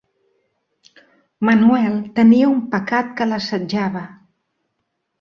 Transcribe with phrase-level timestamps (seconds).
[1.51, 4.07] Manuel tenia un pecat que l'assetjava.